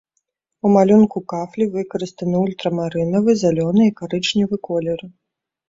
[0.69, 5.15] У малюнку кафлі выкарыстаны ультрамарынавы, зялёны і карычневы колеры.